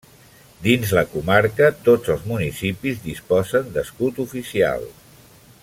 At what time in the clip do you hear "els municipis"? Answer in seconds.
2.13-3.05